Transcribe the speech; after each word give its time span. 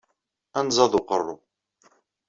Anẓad 0.59 0.93
uqerru. 0.99 1.35